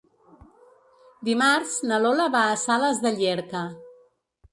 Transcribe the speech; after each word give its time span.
Dimarts 1.27 1.75
na 1.91 1.99
Lola 2.05 2.25
va 2.37 2.41
a 2.53 2.57
Sales 2.61 3.03
de 3.05 3.13
Llierca. 3.19 3.63